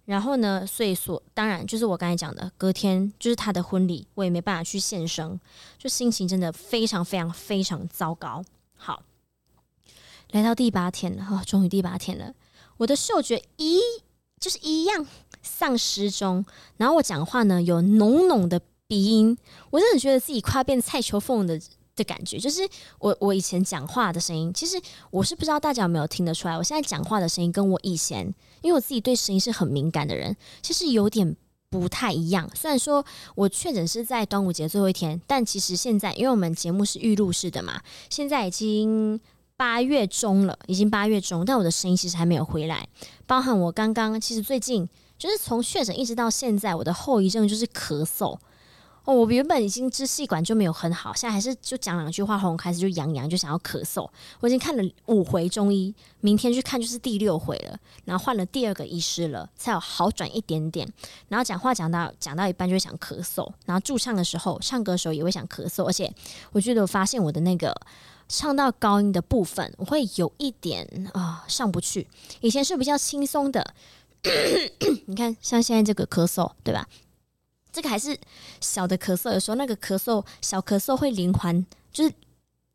[0.05, 5.39] 然后呢，所以说当然就是我刚才讲的，隔天就是他的婚礼，我也没办法去现身，
[5.77, 8.43] 就心情真的非常非常非常糟糕。
[8.75, 9.03] 好。
[10.31, 12.33] 来到第八天了，哦，终于第八天了。
[12.77, 13.79] 我的嗅觉一
[14.39, 15.05] 就是一样
[15.41, 16.45] 丧失中，
[16.77, 19.37] 然后我讲话呢有浓浓的鼻音，
[19.71, 21.59] 我真的觉得自己快变蔡秋凤的
[21.95, 22.37] 的感觉。
[22.37, 22.61] 就是
[22.99, 28.25] 我我以前讲话的声音，其实我是不知道大家有没有听得出来，我现在讲话的声音跟我以前，
[28.61, 31.35] 因为我自己对声音是很敏感的人，其实有点
[31.71, 32.49] 不太一样。
[32.55, 33.03] 虽然说
[33.35, 39.19] 我确诊是在端午节最后一天，但其实现在因为我们节目是预录式的嘛，现在已经。
[39.59, 42.87] 八月中了，已经八月中，但我的声音其实还没有回来。
[43.27, 48.37] 包含我刚刚，其实最近就是从确诊一直到现在，我的后遗症就是咳嗽。
[49.03, 54.09] 哦，我原本已经支气管就没有很好，现在还是就讲两句话，喉咙开始就痒痒，就想要咳嗽。
[54.39, 57.77] 我已经看了五回中医，明天去看就是第六回了。
[58.05, 60.87] 然后换了第二个医师了，才有好转一点点。
[61.27, 65.83] 然后讲话讲到讲到一半就想咳嗽，然后驻唱的时候，唱歌的时候也会想咳嗽。
[65.83, 66.09] 而且
[66.53, 67.75] 我觉得我发现我的那个。
[68.29, 72.07] 唱到高音的部分，我会有一点啊、上不去。
[72.41, 73.73] 以前是比较轻松的，
[75.07, 76.87] 你看像现在这个咳嗽，对吧？
[77.71, 78.15] 这个还是
[78.61, 82.13] 小的咳嗽，有时候那个咳嗽小咳嗽会连环，就是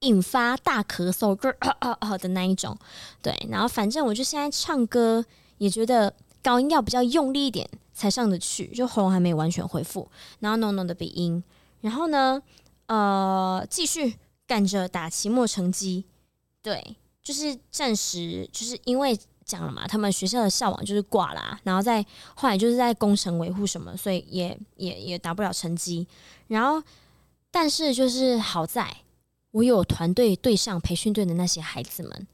[0.01, 2.77] 引发大咳嗽，啊啊啊的那一种。
[3.23, 5.25] 对，然后反正我就现在唱歌
[5.59, 6.13] 也觉得
[6.43, 10.09] 高音要比较用力一点才上得去，就喉咙还没有完全恢复，
[10.41, 11.43] 然后浓浓的鼻音，
[11.81, 12.43] 然后呢，
[12.87, 14.19] 呃，继续。
[14.55, 16.05] 赶着打期末成绩，
[16.63, 22.01] 对，就是暂时就是因为讲了嘛，他们学校的校网就是挂啦、然后再
[22.37, 26.07] 后来就是在工程维护什么，所以也也也打不了成绩。
[26.47, 26.81] 然后，
[27.51, 28.97] 但是就是好在
[29.51, 32.27] 我有团队对上培训队的那些孩子们。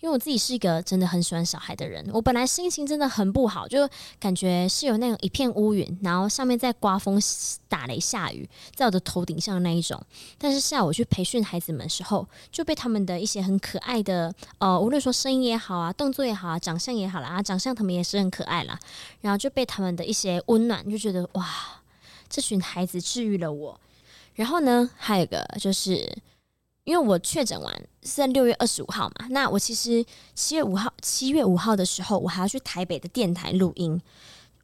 [0.00, 3.88] 因为我自己是一个真的很喜欢小孩的人，我本来心情真的很不好，就
[4.20, 7.20] 感觉是有那种一片乌云，然后上面在刮风、
[7.68, 10.00] 打雷、下雨，在我的头顶上那一种。
[10.38, 18.78] 但是下午去培训孩子们的时候，就被他们的一些很可爱的，呃，无论说声音也好啊，动作也好啊，长相也好啦，啊，长相他们也是很可爱啦。
[19.20, 21.46] 然后就被他们的一些温暖，就觉得哇，
[22.28, 23.80] 这群孩子治愈了我。
[24.34, 26.16] 然后呢，还有一个就是。
[26.88, 27.70] 因为我确诊完
[28.02, 30.02] 是在六月二十五号嘛，那我其实
[30.34, 34.00] 七月五号七月五号的时候，我还要去台北的电台录音。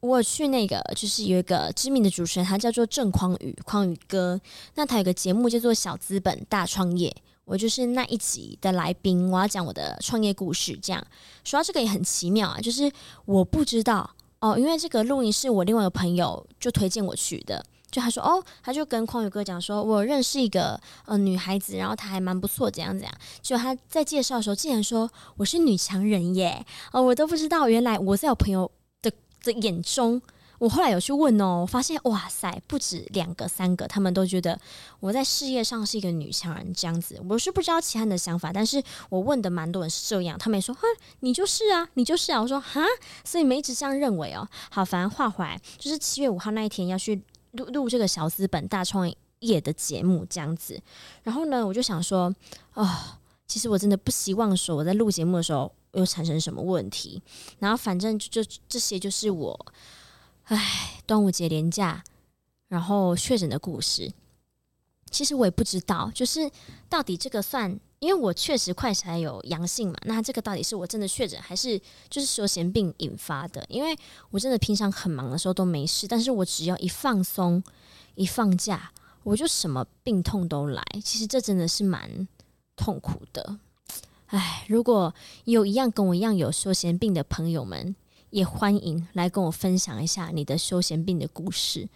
[0.01, 4.41] 我去那个就是有一个知名的主持人，他叫做郑匡宇，匡宇哥。
[4.73, 7.09] 那他有个节目叫做《小资本大创业》，
[7.43, 10.75] 我就是那一集的来宾，我要讲我的创业故事。
[10.81, 11.05] 这样
[11.43, 12.91] 说到这个也很奇妙啊，就是
[13.25, 14.09] 我不知道
[14.39, 17.63] 哦，因为这个录音是我另外一个朋友就推荐我去的。
[17.95, 23.13] 就他说哦，他就跟匡宇哥讲说，我认识一个呃女孩子，然后她还蛮不错，怎样怎样。
[23.41, 28.69] 就他在介绍的时候，竟然说我是女强人耶，哦，我都不知道，原来我在我朋友
[29.01, 29.09] 的
[29.45, 30.21] 的眼中，
[30.59, 34.59] 我后来有去问哦，我发现哇塞，不止两个三个，他们都觉得
[34.99, 37.17] 我在事业上是一个女强人这样子。
[37.29, 40.81] 我是不知道其他人的想法，但是我问的蛮多人是这样，他们也说哈，
[41.21, 42.41] 你就是啊，你就是啊。
[42.41, 42.81] 我说哈，
[43.23, 44.45] 所以你们一直这样认为哦。
[44.69, 47.21] 好，反正话回来，就是七月五号那一天要去。
[47.55, 50.81] 录录这个小资本大创业的节目这样子，
[51.23, 52.33] 然后呢，我就想说，
[52.73, 52.87] 哦，
[53.47, 57.21] 其实我真的不希望说我在录节目的时候又产生什么问题。
[57.59, 59.65] 然后反正就就这些就是我，
[60.43, 62.03] 唉，端午节连假，
[62.67, 64.11] 然后确诊的故事。
[65.11, 66.49] 其实我也不知道，就是
[66.89, 67.79] 到底这个算。
[68.05, 71.75] 因为我确实快筛有阳性嘛，那这个到底是我真的确诊，还是
[72.07, 73.65] 就是休闲病引发的？
[73.67, 73.97] 因为
[74.29, 77.63] 我真的平常很忙的时候都没事，但是我只要一放松、
[78.13, 78.91] 一放假，
[79.23, 80.83] 我就什么病痛都来。
[81.03, 82.27] 其实这真的是蛮
[82.75, 83.57] 痛苦的。
[84.27, 85.11] 唉，如果
[85.45, 87.95] 有一样跟我一样有休闲病的朋友们，
[88.29, 91.89] 也欢迎来跟我分享一下你的休闲病的故事。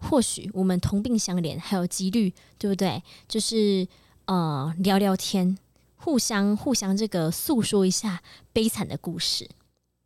[0.00, 3.00] 或许我们同病相怜，还有几率，对不对？
[3.28, 3.86] 就是。
[4.32, 5.58] 呃，聊聊天，
[5.94, 9.46] 互相互相这个诉说一下悲惨的故事。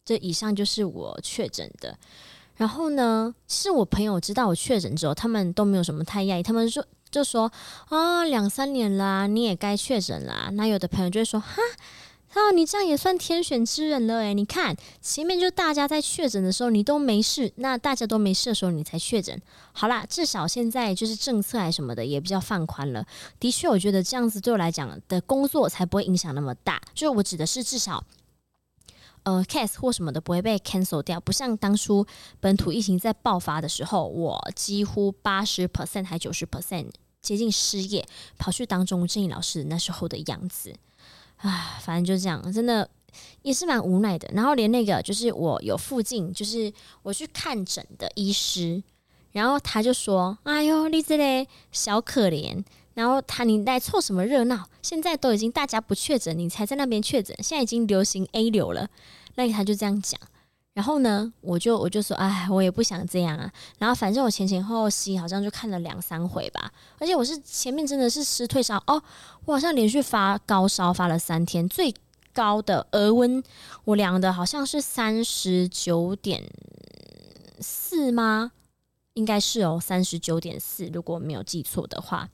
[0.05, 1.97] 这以上就是我确诊的。
[2.57, 7.53] 然后呢，是我朋友知道我确诊之后，他们都没有什么太讶异，他们说就说
[7.89, 10.51] 啊，两三年啦，你也该确诊啦。
[10.55, 11.63] 那有的朋友就会说哈，
[12.37, 19.41] 那，你这样也算天选之人了诶，你看前面就大家在确诊的时候你都没事，那大家都没事的时候你才确诊。
[19.73, 23.07] 好啦，至少现在就是政策还什么的也比较放宽了。
[23.41, 26.79] 的确，我觉得这样子对我来讲的工作才不会影响那么大。
[26.95, 28.05] 就是我指的是至少。
[29.23, 32.07] 呃，case 或什么的不会被 cancel 掉，不像当初
[32.39, 38.07] 本土疫情在爆发的时候，我几乎八十 percent 还九十 percent 接近失业，
[38.39, 40.73] 跑去当中正义老师那时候的样子，
[41.47, 42.89] 啊，反正就这样，真的
[43.43, 44.29] 也是蛮无奈的。
[44.33, 48.83] 然后连那个就是我有附近就是我去看诊的医师，
[49.33, 54.67] 然后他就说：“哎呦，你这嘞小可怜。”然后他，你来凑什么热闹？
[54.81, 57.37] 现在都已经大家不确诊，你才在那边确诊。
[57.43, 58.89] 现在已经流行 A 流了，
[59.35, 60.19] 那他就这样讲。
[60.77, 63.51] 然后呢，我就我就说，哎，我也不想这样啊。
[63.79, 66.71] 然后反正我前前后后吸好像就看了两三回吧。
[66.99, 69.03] 而且我是前面真的是湿退烧哦，
[69.47, 71.95] 我好像连续发高烧发了三天，最
[72.35, 73.43] 高的额温
[73.85, 76.45] 我量的好像是三十九点
[77.59, 78.53] 四吗？
[79.15, 82.29] 应该是哦，三十九点四，如果没有记错的话。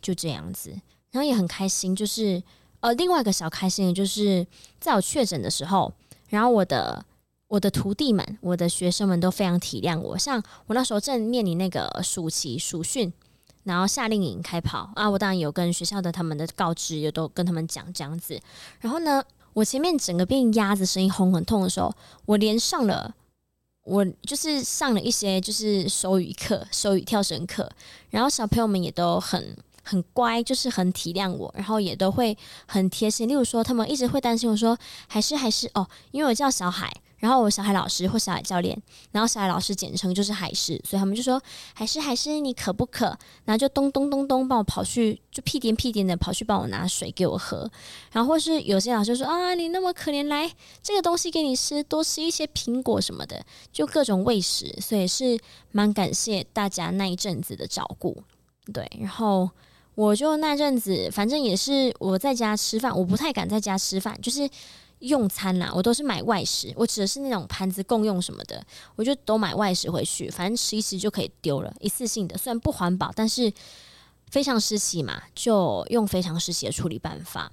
[0.00, 0.70] 就这样子，
[1.12, 1.94] 然后也很开心。
[1.94, 2.42] 就是
[2.80, 4.44] 呃，另外一个小开心的就是
[4.80, 5.92] 在我确诊的时候，
[6.28, 7.04] 然后我的
[7.52, 10.16] 我的徒弟们、我的学生们都非常体谅我。
[10.16, 13.12] 像我那时候正面临那个暑期暑训，
[13.64, 18.40] 然后夏令营开跑啊，我当然有跟学校的他们的告知，也都跟他们讲这样子。
[18.80, 23.14] 然后呢，我前面整个变鸭子声音喉很痛的时候，我连上了，
[23.84, 27.70] 我就是上了一些就是手语课、手语跳绳课，
[28.08, 29.54] 然后小朋友们也都很。
[29.82, 33.28] 很乖，就是很体谅我，然后也都会很贴心。
[33.28, 41.40] 例如说，他们一直会担心我说，还是还是哦，因为我叫小海，然后我小海老师或小海教练，然后小海老师简称就是海狮，所以他们就说，
[41.74, 43.06] 还是还是你渴不渴？
[43.44, 47.68] 然后就咚咚咚咚帮我跑去，就屁颠屁颠的跑去帮我拿水给我喝。
[48.12, 50.50] 然后或是有些老师说啊，你那么可怜，来
[50.82, 54.72] 这个东西给你吃，多吃一些苹果什么的，就各种喂食。
[54.80, 55.38] 所以是
[55.72, 58.22] 蛮感谢大家那一阵子的照顾，
[58.72, 59.50] 对，然后。
[59.94, 64.48] 我就那阵子，反正也是我在家吃饭，我不太敢在家吃饭，就是
[65.00, 66.72] 用餐啦，我都是买外食。
[66.76, 68.64] 我指的是那种盘子共用什么的，
[68.96, 73.52] 我就都买外食回去，反正吃一吃就可以丢了，一次性的，虽然不环保，但是
[74.30, 77.52] 非常时期嘛，就用非常时期的处理办法，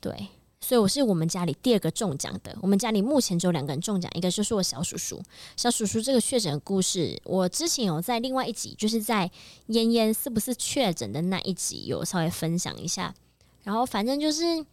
[0.00, 0.28] 对。
[0.60, 2.54] 所以我是我们家里第二个中奖的。
[2.60, 5.22] 我们家里目前只有两个人中奖，一个就是我小叔叔。
[5.56, 9.30] 小叔叔这个确诊的故事，我之前有在另外一集，就是在
[9.68, 13.14] 嫣嫣是不是确诊的那一集有稍微分享一下。
[13.62, 14.66] 然后反正就是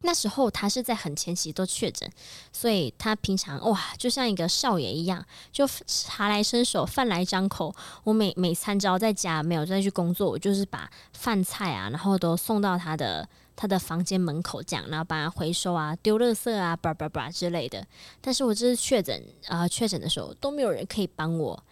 [0.00, 2.10] 那时候他是在很前期都确诊，
[2.50, 7.74] 所以他平常哇就像一个少爷一样，就茶来伸手，饭来张口。
[8.04, 13.28] 我每每餐只要在家没有再去工作，我就是把饭菜啊，然后都送到他的。
[13.60, 17.86] 他的房间门口这样，然后把它回收啊、丢垃圾啊、叭叭叭之类的。
[18.18, 21.62] 但是我这次确诊啊，确诊的时候都没有人可以帮我，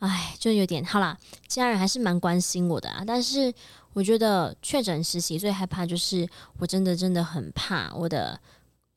[0.00, 1.16] 哎，就有点好啦。
[1.48, 3.50] 家人还是蛮关心我的啊，但是
[3.94, 8.38] 我觉得确诊时期最害怕就是我真的真的很怕我的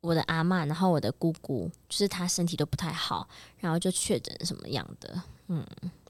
[0.02, 3.26] 我的阿嬷，然后我的姑姑，就是她身体都不太好，
[3.60, 5.66] 然后就确诊什么样的，嗯。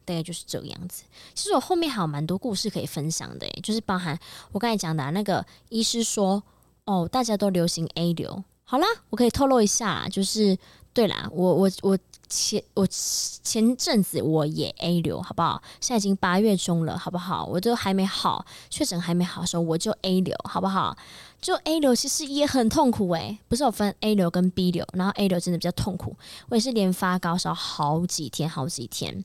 [0.06, 1.04] 大概就是这个样子。
[1.34, 4.18] 其实我后面还有蛮多故事可以分享的，就是包含
[4.52, 6.42] 我刚才讲的、那个医师说，
[6.86, 8.44] 哦，大家都流行 A 流。
[8.64, 10.58] 好啦，我可以透露一下，就是
[10.94, 11.98] 对啦，我我我
[12.30, 15.62] 前我前阵子我也 A 流，好不好？
[15.82, 17.46] 现在已经八月中了，好不好？
[17.46, 20.98] 我都还没好，确诊还没好的时候，我就 A 流，好不好？
[21.40, 26.16] 就 A 流其实也很痛苦诶、不是我分 A 流跟 B 流，然后 A 流真的比较痛苦，
[26.48, 29.24] 我也是连发高烧好几天，好几天。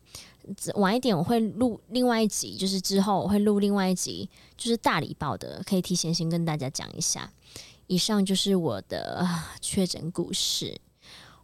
[0.74, 7.30] 晚一点我会录另外一集，就是之后我会录另外一集，就是大礼包的，可以提前先跟大家讲一下。
[7.86, 9.26] 以上就是我的
[9.60, 10.78] 确诊故事。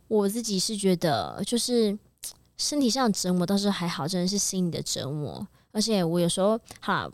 [0.09, 1.99] 我自己是觉得，就是
[2.59, 5.47] 身体上的折磨倒是还好，真的是心理的折磨。
[5.73, 7.11] 而且我有时候哈，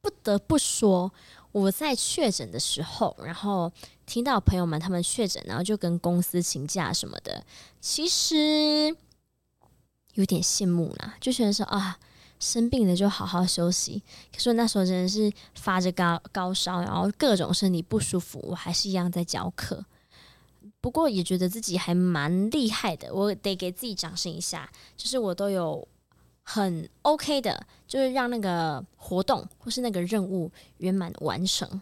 [0.00, 1.12] 不得不说，
[1.50, 3.70] 我在确诊的时候，然后
[4.06, 7.44] 听到朋友们他们确诊，然后就跟公司请假什么的，
[7.80, 8.96] 其实。
[10.18, 11.96] 有点羡慕啦，就觉得说啊，
[12.40, 14.02] 生病了就好好休息。
[14.32, 19.84] 可是那时候真的是发着高高烧，然后各种身体不舒服，我还是一样在教课。
[20.80, 24.68] 不过也觉得自己还蛮厉害的，我得给自己掌声一下。
[24.96, 25.86] 就是我都有
[26.42, 31.80] 很 OK 的，就是让那个活动或是那个任务圆满完成。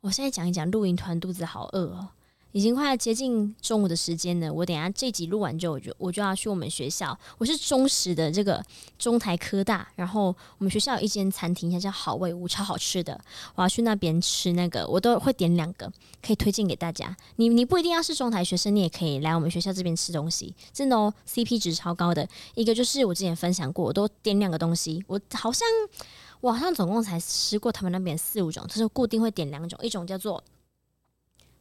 [0.00, 2.08] 我现在讲一讲，录音团肚子好饿哦。
[2.52, 7.16] 已经快要接近中午的时间了，我等下这集录完之后，我就我就要去我们学校。
[7.36, 8.64] 我是忠实的这个
[8.98, 13.20] 中台科大，然后我们学校有一间餐厅，它叫好味屋，超好吃的。
[13.54, 17.14] 我要去那边吃那个，我都会点两个，可以推荐给大家。
[17.36, 22.26] 你你不一定要是中台学生，你也可以来我们学校这边吃东西，真的哦，CP 值超高的。
[22.54, 25.68] 一个就是我之前分享过，我都点两个东西，我好像
[26.40, 30.42] 我好像总共才吃过他们那边四五种，就是固定会点两种，一种叫做。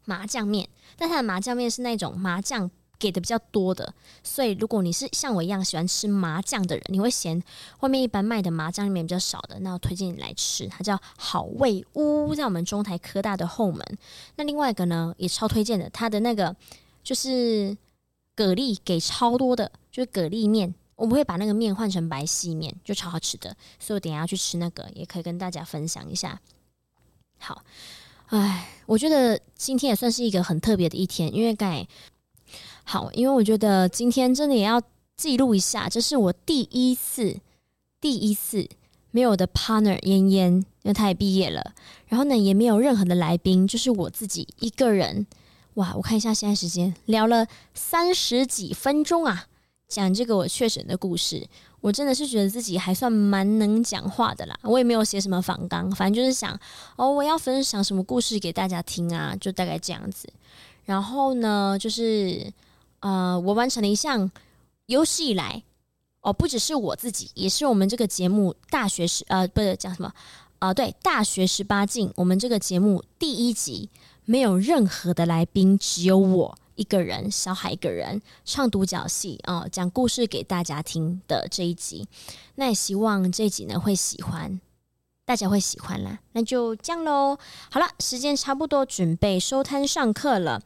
[0.07, 3.93] 麻酱面，但它的麻酱面是那种麻酱给的比较多的，
[4.23, 7.43] 所以如果你是像我一样喜欢吃麻酱的人，你会嫌
[7.81, 13.85] 外面一般卖的麻酱里面比较少的，那我推荐你来吃，它叫好味屋，在我们中台科大的后门。
[14.37, 16.55] 那另外一个呢，也超推荐的，它的那个
[17.03, 17.77] 就是
[18.35, 26.41] 蛤蜊给超多的，就是蛤蜊面，我们会把那个面换成白细面，就超好吃的，所以我等下去吃那个，也可以跟大家分享一下。
[27.37, 27.61] 好。
[28.27, 31.87] 唉，我觉得今天也算是一个很特别的一天，因为该
[32.83, 34.81] 好，因为我觉得今天真的也要
[35.15, 37.39] 记录一下，这是我第一次，
[38.01, 38.67] 第一次
[39.11, 41.73] 没有我的 partner 嫣嫣，因为她也毕业了，
[42.07, 45.25] 然后呢也没有任何的来宾，就是我自己一个人。
[45.75, 49.47] 哇，我看一下现在时间，聊了三十几分钟啊，
[49.87, 51.47] 讲这个我确诊的故事。
[51.87, 56.59] 我真的是觉得自己还算蛮能讲话的啦，我也没有写什么访纲，反正就是想
[56.97, 60.27] 哦，我要分享什么故事给大家听啊，就大概这样子。
[60.83, 62.51] 然后呢，就是
[62.99, 64.29] 呃，我完成了一项
[64.87, 65.63] 有史以来
[66.19, 70.11] 哦，不只是我自己，也是我们这个节目大学十呃，不是讲什么
[70.59, 73.89] 啊、对，大学十八禁，我们这个节目第一集
[74.25, 76.57] 没有任何的来宾，只有我。
[76.77, 82.07] 一个人，小海一个人唱独角戏啊，哦，讲故事给大家听的这一集，
[82.55, 84.61] 那也希望这集呢会喜欢，
[85.25, 86.19] 大家会喜欢啦。
[86.31, 87.37] 那就这样喽。
[87.69, 90.61] 好了，时间差不多，准备收摊上课了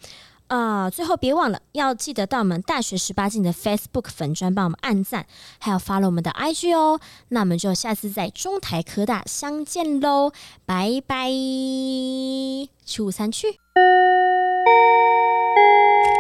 [0.48, 5.26] 啊，最后别忘了要记得到我们大学十八镜的 Facebook 粉专帮我们按赞，
[5.60, 7.00] 还有发了我们的 IG 哦。
[7.30, 10.34] 那我们就下次在中台科大相见喽，
[10.66, 11.30] 拜拜，
[12.86, 13.48] 吃午餐去。